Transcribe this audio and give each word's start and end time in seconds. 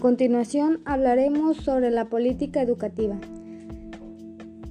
continuación 0.00 0.80
hablaremos 0.86 1.58
sobre 1.58 1.90
la 1.90 2.06
política 2.06 2.62
educativa. 2.62 3.20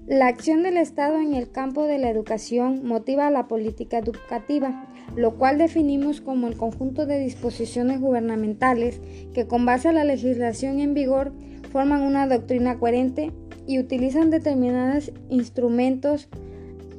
La 0.08 0.28
acción 0.28 0.64
del 0.64 0.76
Estado 0.76 1.20
en 1.20 1.36
el 1.36 1.52
campo 1.52 1.84
de 1.84 2.00
la 2.00 2.10
educación 2.10 2.84
motiva 2.84 3.30
la 3.30 3.48
política 3.48 4.00
educativa, 4.00 4.88
lo 5.16 5.36
cual 5.36 5.60
definimos 5.60 6.20
como 6.20 6.48
el 6.48 6.58
conjunto 6.58 7.06
de 7.06 7.20
disposiciones 7.20 8.02
gubernamentales 8.02 9.00
que 9.34 9.46
con 9.46 9.66
base 9.66 9.90
a 9.90 9.94
la 9.94 10.04
legislación 10.04 10.80
en 10.80 10.96
vigor 10.96 11.32
forman 11.72 12.02
una 12.02 12.28
doctrina 12.28 12.80
coherente 12.80 13.32
y 13.68 13.78
utilizan 13.78 14.32
determinados 14.32 15.12
instrumentos 15.30 16.28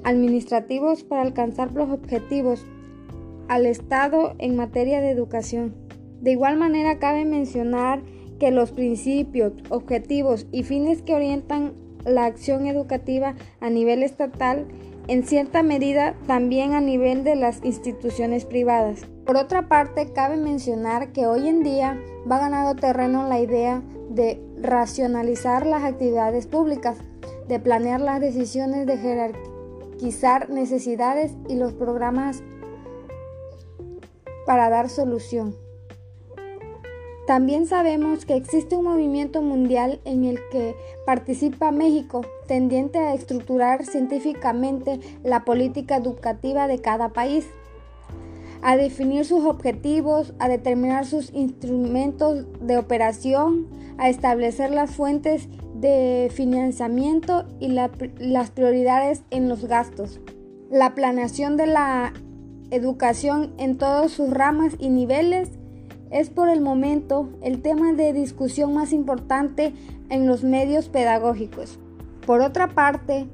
administrativos 0.05 1.03
para 1.03 1.23
alcanzar 1.23 1.73
los 1.73 1.91
objetivos 1.91 2.65
al 3.49 3.67
Estado 3.67 4.37
en 4.39 4.55
materia 4.55 5.01
de 5.01 5.11
educación. 5.11 5.75
De 6.21 6.31
igual 6.31 6.57
manera, 6.57 7.01
cabe 7.01 7.25
mencionar 7.25 8.03
que 8.41 8.51
los 8.51 8.73
principios, 8.73 9.53
objetivos 9.69 10.47
y 10.51 10.65
fines 10.65 11.03
que 11.03 11.15
orientan 11.15 11.75
la 12.05 12.25
acción 12.25 12.67
educativa 12.67 13.37
a 13.61 13.71
nivel 13.71 14.03
estatal, 14.03 14.67
en 15.07 15.25
cierta 15.25 15.63
medida 15.63 16.15
también 16.27 16.73
a 16.73 16.81
nivel 16.81 17.23
de 17.23 17.37
las 17.37 17.63
instituciones 17.65 18.47
privadas. 18.47 19.03
Por 19.27 19.37
otra 19.37 19.69
parte, 19.69 20.13
cabe 20.13 20.37
mencionar 20.37 21.13
que 21.13 21.27
hoy 21.27 21.49
en 21.49 21.63
día 21.63 22.01
va 22.31 22.39
ganando 22.39 22.81
terreno 22.81 23.29
la 23.29 23.39
idea 23.39 23.83
de 24.09 24.41
racionalizar 24.61 25.67
las 25.67 25.85
actividades 25.85 26.47
públicas, 26.47 26.99
de 27.47 27.61
planear 27.61 28.01
las 28.01 28.21
decisiones, 28.21 28.87
de 28.87 28.97
jerarquizar 28.97 30.49
necesidades 30.49 31.33
y 31.49 31.57
los 31.57 31.73
programas 31.73 32.43
para 34.47 34.71
dar 34.71 34.89
solución. 34.89 35.55
También 37.31 37.67
sabemos 37.67 38.27
que 38.27 38.35
existe 38.35 38.75
un 38.75 38.87
movimiento 38.87 39.41
mundial 39.41 40.01
en 40.05 40.25
el 40.25 40.41
que 40.51 40.75
participa 41.07 41.71
México, 41.71 42.23
tendiente 42.49 42.99
a 42.99 43.15
estructurar 43.15 43.87
científicamente 43.87 44.99
la 45.23 45.45
política 45.45 45.95
educativa 45.95 46.67
de 46.67 46.81
cada 46.81 47.11
país, 47.11 47.47
a 48.63 48.77
definir 48.77 49.25
sus 49.25 49.45
objetivos, 49.45 50.35
a 50.41 50.49
determinar 50.49 51.07
sus 51.07 51.33
instrumentos 51.33 52.47
de 52.61 52.77
operación, 52.77 53.69
a 53.97 54.09
establecer 54.09 54.73
las 54.73 54.91
fuentes 54.91 55.49
de 55.77 56.33
financiamiento 56.35 57.47
y 57.61 57.69
las 57.69 58.51
prioridades 58.51 59.23
en 59.31 59.49
los 59.49 59.67
gastos. 59.67 60.19
La 60.69 60.97
planeación 60.97 61.57
de 61.57 61.69
la 61.69 62.13
educación 62.73 63.55
en 63.57 63.79
todas 63.79 64.11
sus 64.11 64.31
ramas 64.31 64.75
y 64.81 64.89
niveles 64.89 65.60
es 66.11 66.31
por 66.31 66.49
el 66.49 66.61
momento 66.61 67.29
el 67.43 67.63
tema 67.63 67.93
de 67.93 68.13
discusión 68.13 68.75
más 68.75 68.93
importante 68.93 69.73
en 70.09 70.27
los 70.27 70.45
medios 70.45 70.89
pedagógicos. 70.89 71.79
Por 72.27 72.41
otra 72.41 72.69
parte, 72.69 73.29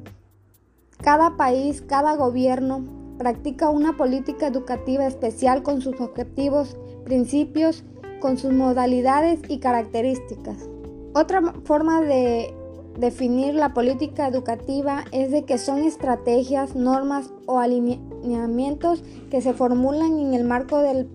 cada 1.03 1.37
país, 1.37 1.83
cada 1.83 2.17
gobierno 2.17 2.85
practica 3.19 3.71
una 3.71 3.97
política 3.97 4.47
educativa 4.47 5.07
especial 5.07 5.63
con 5.63 5.81
sus 5.81 6.01
objetivos, 6.01 6.77
principios, 7.05 7.85
con 8.21 8.39
sus 8.39 8.53
modalidades 8.53 9.41
y 9.49 9.59
características. 9.59 10.69
Otra 11.15 11.55
forma 11.65 12.03
de 12.03 12.55
definir 12.99 13.55
la 13.55 13.75
política 13.75 14.27
educativa 14.27 15.05
es 15.13 15.31
de 15.31 15.45
que 15.45 15.59
son 15.59 15.81
estrategias, 15.81 16.75
normas 16.75 17.31
o 17.47 17.59
alineamientos 17.59 19.03
que 19.31 19.41
se 19.41 19.53
formulan 19.53 20.19
en 20.19 20.35
el 20.35 20.45
marco 20.45 20.79
del 20.79 21.09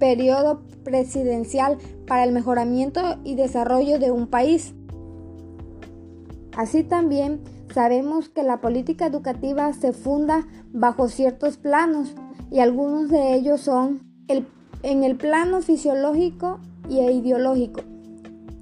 periodo 0.00 0.62
presidencial 0.82 1.78
para 2.08 2.24
el 2.24 2.32
mejoramiento 2.32 3.00
y 3.22 3.36
desarrollo 3.36 4.00
de 4.00 4.10
un 4.10 4.26
país. 4.26 4.74
Así 6.56 6.82
también 6.82 7.40
sabemos 7.72 8.28
que 8.28 8.42
la 8.42 8.60
política 8.60 9.06
educativa 9.06 9.72
se 9.72 9.92
funda 9.92 10.48
bajo 10.72 11.08
ciertos 11.08 11.56
planos 11.56 12.16
y 12.50 12.58
algunos 12.58 13.08
de 13.08 13.34
ellos 13.34 13.60
son 13.60 14.00
el, 14.26 14.48
en 14.82 15.04
el 15.04 15.16
plano 15.16 15.60
fisiológico 15.60 16.58
y 16.88 16.98
ideológico. 16.98 17.82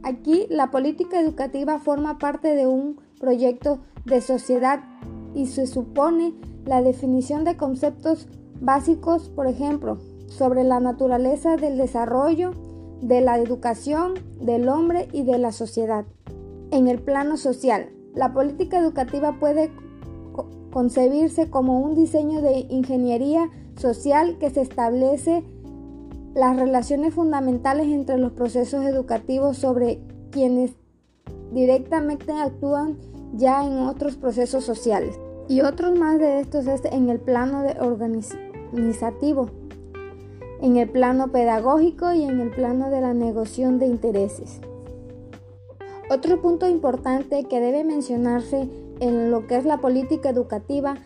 Aquí 0.03 0.47
la 0.51 0.71
política 0.71 1.21
educativa 1.21 1.79
forma 1.79 2.19
parte 2.19 2.55
de 2.55 2.67
un 2.67 3.01
proyecto 3.19 3.79
de 4.05 4.21
sociedad 4.21 4.81
y 5.35 5.47
se 5.47 5.67
supone 5.67 6.35
la 6.67 6.83
definición 6.83 7.45
de 7.45 7.57
conceptos 7.57 8.29
básicos, 8.61 9.29
por 9.31 9.47
ejemplo, 9.47 9.99
sobre 10.29 10.65
la 10.65 10.81
naturaleza 10.81 11.57
del 11.57 11.77
desarrollo, 11.77 12.53
de 13.03 13.21
la 13.21 13.39
educación, 13.39 14.15
del 14.41 14.69
hombre 14.69 15.09
y 15.13 15.25
de 15.25 15.39
la 15.39 15.53
sociedad. 15.53 16.05
En 16.71 16.89
el 16.89 17.01
plano 17.01 17.37
social, 17.37 17.91
la 18.15 18.33
política 18.33 18.79
educativa 18.79 19.39
puede 19.39 19.71
concebirse 20.71 21.51
como 21.51 21.81
un 21.81 21.95
diseño 21.95 22.43
de 22.43 22.67
ingeniería 22.69 23.51
social 23.77 24.39
que 24.39 24.51
se 24.51 24.61
establece 24.61 25.45
las 26.35 26.57
relaciones 26.57 27.15
fundamentales 27.15 27.89
entre 27.89 28.19
los 28.19 28.33
procesos 28.33 28.85
educativos 28.85 29.57
sobre 29.57 30.01
quienes 30.31 30.73
directamente 31.53 32.33
actúan 32.33 32.99
ya 33.35 33.67
en 33.67 33.79
otros 33.79 34.17
procesos 34.17 34.65
sociales. 34.65 35.19
Y 35.49 35.63
otros 35.63 35.99
más 35.99 36.19
de 36.19 36.41
estos 36.41 36.67
es 36.67 36.85
en 36.85 37.09
el 37.09 37.21
plano 37.21 37.63
de 37.63 37.81
organizativo, 37.81 39.51
en 40.61 40.77
el 40.77 40.89
plano 40.89 41.29
pedagógico 41.29 42.13
y 42.13 42.25
en 42.25 42.41
el 42.41 42.51
plano 42.51 42.91
de 42.91 43.01
la 43.01 43.15
negociación 43.15 43.79
de 43.79 43.87
intereses. 43.87 44.61
Otro 46.11 46.41
punto 46.41 46.69
importante 46.69 47.45
que 47.45 47.61
debe 47.61 47.85
mencionarse 47.85 48.69
en 49.01 49.31
lo 49.31 49.47
que 49.47 49.57
es 49.57 49.65
la 49.65 49.79
política 49.79 50.31
educativa 50.31 50.97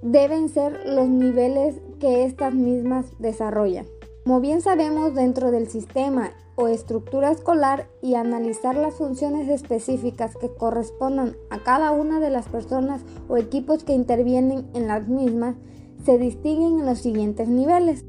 deben 0.00 0.48
ser 0.48 0.86
los 0.86 1.06
niveles 1.08 1.80
que 2.00 2.24
estas 2.24 2.54
mismas 2.54 3.06
desarrollan. 3.18 3.86
Como 4.24 4.40
bien 4.40 4.60
sabemos, 4.60 5.14
dentro 5.14 5.50
del 5.50 5.68
sistema 5.68 6.32
o 6.54 6.68
estructura 6.68 7.30
escolar 7.30 7.88
y 8.02 8.14
analizar 8.14 8.76
las 8.76 8.94
funciones 8.94 9.48
específicas 9.48 10.36
que 10.36 10.48
correspondan 10.48 11.36
a 11.50 11.58
cada 11.62 11.92
una 11.92 12.20
de 12.20 12.30
las 12.30 12.48
personas 12.48 13.02
o 13.28 13.36
equipos 13.36 13.84
que 13.84 13.94
intervienen 13.94 14.68
en 14.74 14.86
las 14.86 15.08
mismas, 15.08 15.56
se 16.04 16.18
distinguen 16.18 16.80
en 16.80 16.86
los 16.86 16.98
siguientes 16.98 17.48
niveles. 17.48 18.04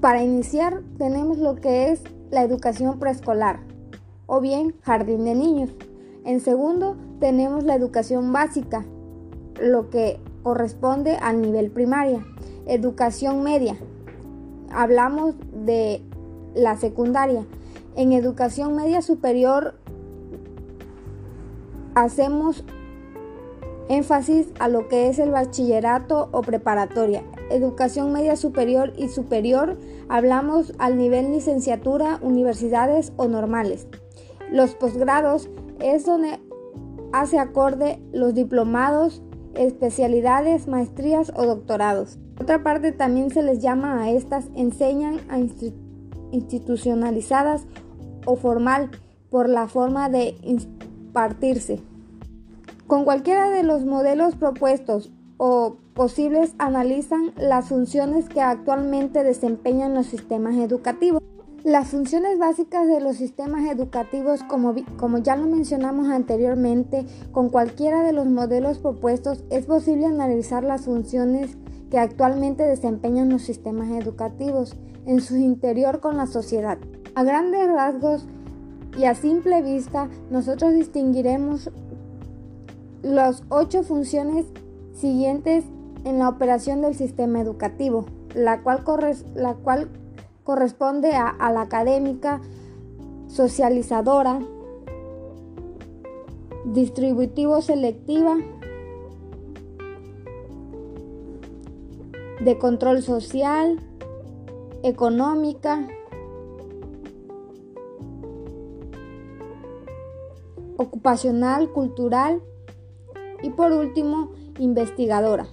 Para 0.00 0.22
iniciar 0.22 0.82
tenemos 0.98 1.38
lo 1.38 1.56
que 1.56 1.90
es 1.90 2.02
la 2.30 2.42
educación 2.42 2.98
preescolar 2.98 3.60
o 4.26 4.40
bien 4.40 4.74
jardín 4.82 5.24
de 5.24 5.34
niños. 5.34 5.70
En 6.24 6.40
segundo 6.40 6.96
tenemos 7.20 7.64
la 7.64 7.74
educación 7.74 8.32
básica, 8.32 8.84
lo 9.60 9.90
que 9.90 10.20
corresponde 10.42 11.16
al 11.16 11.40
nivel 11.40 11.70
primaria. 11.70 12.24
Educación 12.66 13.42
media. 13.42 13.76
Hablamos 14.70 15.34
de 15.64 16.02
la 16.54 16.76
secundaria. 16.76 17.44
En 17.96 18.12
educación 18.12 18.76
media 18.76 19.02
superior 19.02 19.74
hacemos 21.94 22.64
énfasis 23.88 24.48
a 24.58 24.68
lo 24.68 24.88
que 24.88 25.08
es 25.08 25.18
el 25.18 25.30
bachillerato 25.30 26.28
o 26.32 26.42
preparatoria. 26.42 27.22
Educación 27.50 28.12
media 28.12 28.36
superior 28.36 28.92
y 28.96 29.08
superior 29.08 29.78
hablamos 30.08 30.72
al 30.78 30.96
nivel 30.96 31.32
licenciatura, 31.32 32.18
universidades 32.22 33.12
o 33.16 33.28
normales. 33.28 33.86
Los 34.50 34.74
posgrados 34.74 35.48
es 35.80 36.04
donde 36.06 36.38
hace 37.12 37.38
acorde 37.38 38.00
los 38.12 38.34
diplomados, 38.34 39.22
especialidades, 39.54 40.68
maestrías 40.68 41.32
o 41.34 41.46
doctorados. 41.46 42.18
otra 42.40 42.62
parte 42.62 42.92
también 42.92 43.30
se 43.30 43.42
les 43.42 43.60
llama 43.60 44.02
a 44.02 44.10
estas 44.10 44.48
enseñan 44.54 45.20
a 45.28 45.38
institucionalizadas 46.30 47.66
o 48.26 48.36
formal 48.36 48.90
por 49.30 49.48
la 49.48 49.66
forma 49.66 50.08
de 50.08 50.36
impartirse. 50.42 51.80
Con 52.88 53.04
cualquiera 53.04 53.50
de 53.50 53.64
los 53.64 53.84
modelos 53.84 54.34
propuestos 54.34 55.12
o 55.36 55.76
posibles 55.92 56.54
analizan 56.56 57.34
las 57.36 57.68
funciones 57.68 58.30
que 58.30 58.40
actualmente 58.40 59.22
desempeñan 59.22 59.92
los 59.92 60.06
sistemas 60.06 60.56
educativos. 60.56 61.22
Las 61.64 61.88
funciones 61.88 62.38
básicas 62.38 62.88
de 62.88 63.02
los 63.02 63.16
sistemas 63.16 63.70
educativos, 63.70 64.42
como, 64.42 64.74
como, 64.96 65.18
ya 65.18 65.36
lo 65.36 65.46
mencionamos 65.48 66.08
anteriormente, 66.08 67.04
con 67.30 67.50
cualquiera 67.50 68.02
de 68.02 68.14
los 68.14 68.24
modelos 68.26 68.78
propuestos 68.78 69.44
es 69.50 69.66
posible 69.66 70.06
analizar 70.06 70.64
las 70.64 70.86
funciones 70.86 71.58
que 71.90 71.98
actualmente 71.98 72.62
desempeñan 72.62 73.28
los 73.28 73.42
sistemas 73.42 73.90
educativos 73.90 74.78
en 75.04 75.20
su 75.20 75.36
interior 75.36 76.00
con 76.00 76.16
la 76.16 76.26
sociedad. 76.26 76.78
A 77.14 77.22
grandes 77.22 77.68
rasgos 77.68 78.26
y 78.96 79.04
a 79.04 79.14
simple 79.14 79.60
vista, 79.60 80.08
nosotros 80.30 80.72
distinguiremos 80.72 81.70
las 83.02 83.42
ocho 83.48 83.82
funciones 83.82 84.46
siguientes 84.92 85.64
en 86.04 86.18
la 86.18 86.28
operación 86.28 86.82
del 86.82 86.94
sistema 86.94 87.40
educativo, 87.40 88.06
la 88.34 88.62
cual, 88.62 88.84
la 89.34 89.54
cual 89.54 89.88
corresponde 90.44 91.14
a, 91.14 91.28
a 91.28 91.52
la 91.52 91.62
académica, 91.62 92.40
socializadora, 93.28 94.40
distributivo 96.64 97.60
selectiva, 97.60 98.36
de 102.40 102.56
control 102.56 103.02
social, 103.02 103.80
económica, 104.82 105.88
ocupacional, 110.76 111.70
cultural 111.72 112.40
y 113.42 113.50
por 113.50 113.72
último, 113.72 114.32
investigadora. 114.58 115.46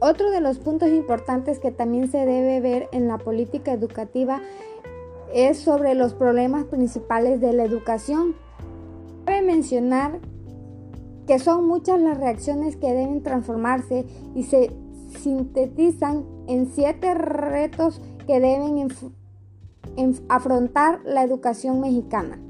Otro 0.00 0.30
de 0.30 0.40
los 0.40 0.58
puntos 0.58 0.88
importantes 0.88 1.58
que 1.58 1.70
también 1.70 2.10
se 2.10 2.24
debe 2.24 2.60
ver 2.60 2.88
en 2.92 3.06
la 3.06 3.18
política 3.18 3.72
educativa 3.72 4.40
es 5.34 5.58
sobre 5.58 5.94
los 5.94 6.14
problemas 6.14 6.64
principales 6.64 7.40
de 7.40 7.52
la 7.52 7.64
educación. 7.64 8.34
Cabe 9.26 9.42
mencionar 9.42 10.20
que 11.26 11.38
son 11.38 11.66
muchas 11.66 12.00
las 12.00 12.18
reacciones 12.18 12.76
que 12.76 12.88
deben 12.88 13.22
transformarse 13.22 14.06
y 14.34 14.44
se 14.44 14.72
sintetizan 15.22 16.24
en 16.48 16.66
siete 16.72 17.14
retos 17.14 18.00
que 18.26 18.40
deben 18.40 18.88
afrontar 20.28 21.00
la 21.04 21.22
educación 21.22 21.80
mexicana. 21.80 22.40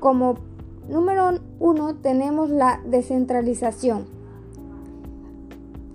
Como 0.00 0.36
número 0.88 1.40
uno 1.58 1.96
tenemos 1.96 2.50
la 2.50 2.80
descentralización. 2.84 4.06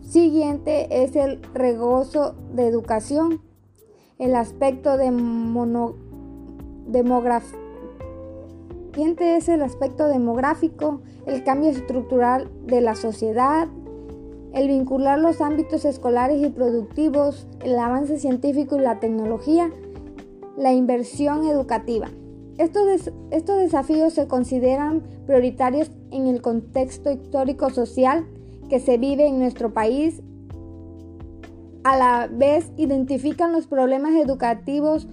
Siguiente 0.01 1.03
es 1.03 1.15
el 1.15 1.41
regozo 1.53 2.35
de 2.53 2.67
educación, 2.67 3.41
el 4.19 4.35
aspecto 4.35 4.97
de 4.97 5.05
demografía. 6.87 7.59
Siguiente 8.93 9.37
es 9.37 9.47
el 9.47 9.61
aspecto 9.61 10.09
demográfico, 10.09 10.99
el 11.25 11.45
cambio 11.45 11.69
estructural 11.69 12.51
de 12.65 12.81
la 12.81 12.95
sociedad, 12.95 13.69
el 14.53 14.67
vincular 14.67 15.17
los 15.17 15.39
ámbitos 15.39 15.85
escolares 15.85 16.45
y 16.45 16.49
productivos, 16.49 17.47
el 17.63 17.79
avance 17.79 18.19
científico 18.19 18.75
y 18.75 18.81
la 18.81 18.99
tecnología, 18.99 19.71
la 20.57 20.73
inversión 20.73 21.45
educativa. 21.45 22.09
Estos, 22.61 23.11
estos 23.31 23.57
desafíos 23.57 24.13
se 24.13 24.27
consideran 24.27 25.01
prioritarios 25.25 25.89
en 26.11 26.27
el 26.27 26.43
contexto 26.43 27.11
histórico-social 27.11 28.27
que 28.69 28.79
se 28.79 28.99
vive 28.99 29.25
en 29.25 29.39
nuestro 29.39 29.73
país. 29.73 30.21
A 31.83 31.97
la 31.97 32.29
vez 32.31 32.71
identifican 32.77 33.51
los 33.51 33.65
problemas 33.65 34.13
educativos 34.13 35.07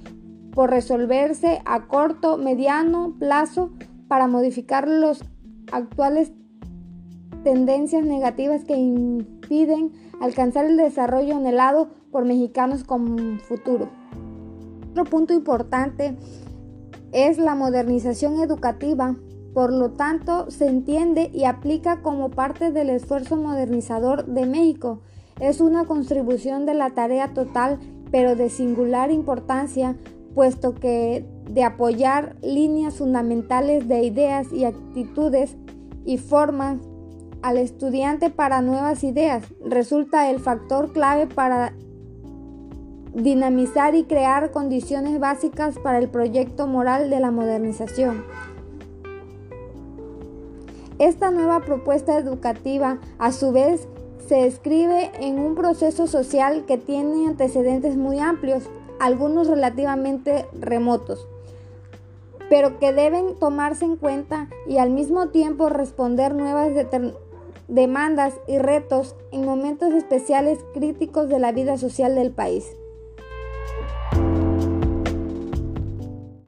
por 0.53 0.69
resolverse 0.69 1.62
a 1.65 1.87
corto, 1.87 2.37
mediano 2.37 3.15
plazo 3.19 3.71
para 4.09 4.27
modificar 4.27 4.87
los 4.87 5.25
actuales 5.73 6.33
tendencias 7.45 8.05
negativas 8.05 8.65
que 8.65 8.77
impiden 8.77 9.93
alcanzar 10.21 10.67
el 10.67 10.77
desarrollo 10.77 11.35
anhelado 11.35 11.89
por 12.12 12.27
mexicanos 12.27 12.85
con 12.85 13.41
futuro. 13.41 13.89
Otro 14.91 15.05
punto 15.05 15.33
importante 15.33 16.15
es 17.12 17.38
la 17.38 17.55
modernización 17.55 18.40
educativa, 18.40 19.16
por 19.55 19.72
lo 19.72 19.90
tanto 19.93 20.50
se 20.50 20.66
entiende 20.66 21.31
y 21.32 21.44
aplica 21.44 22.02
como 22.02 22.31
parte 22.31 22.70
del 22.70 22.90
esfuerzo 22.90 23.37
modernizador 23.37 24.26
de 24.26 24.46
México. 24.46 25.00
Es 25.40 25.60
una 25.60 25.84
contribución 25.84 26.66
de 26.66 26.75
la 26.75 26.90
tarea 26.90 27.32
total, 27.34 27.78
pero 28.10 28.37
de 28.37 28.50
singular 28.50 29.10
importancia, 29.10 29.96
puesto 30.34 30.75
que 30.75 31.26
de 31.50 31.64
apoyar 31.64 32.37
líneas 32.43 32.96
fundamentales 32.96 33.88
de 33.88 34.04
ideas 34.04 34.52
y 34.52 34.64
actitudes 34.64 35.56
y 36.04 36.19
formas 36.19 36.78
al 37.43 37.56
estudiante 37.56 38.31
para 38.31 38.62
nuevas 38.62 39.04
ideas 39.04 39.44
resulta 39.64 40.31
el 40.31 40.40
factor 40.40 40.93
clave 40.93 41.26
para 41.26 41.72
dinamizar 43.23 43.97
y 43.97 44.05
crear 44.05 44.53
condiciones 44.53 45.19
básicas 45.19 45.79
para 45.79 45.99
el 45.99 46.09
proyecto 46.09 46.67
moral 46.67 47.11
de 47.11 47.19
la 47.19 47.31
modernización. 47.31 48.25
Esta 50.99 51.31
nueva 51.31 51.61
propuesta 51.61 52.17
educativa, 52.17 52.99
a 53.19 53.32
su 53.32 53.53
vez, 53.53 53.88
se 54.26 54.47
escribe 54.47 55.11
en 55.20 55.38
un 55.38 55.55
proceso 55.55 56.06
social 56.06 56.65
que 56.67 56.79
tiene 56.79 57.26
antecedentes 57.26 57.97
muy 57.97 58.19
amplios, 58.19 58.65
algunos 59.00 59.49
relativamente 59.49 60.47
remotos, 60.59 61.26
pero 62.49 62.79
que 62.79 62.93
deben 62.93 63.37
tomarse 63.37 63.85
en 63.85 63.97
cuenta 63.97 64.49
y 64.67 64.79
al 64.79 64.91
mismo 64.91 65.29
tiempo 65.29 65.69
responder 65.69 66.35
nuevas 66.35 66.73
demandas 67.69 68.35
y 68.47 68.59
retos 68.59 69.17
en 69.32 69.44
momentos 69.44 69.93
especiales 69.93 70.59
críticos 70.75 71.29
de 71.29 71.38
la 71.38 71.53
vida 71.53 71.79
social 71.79 72.14
del 72.14 72.32
país. 72.32 72.64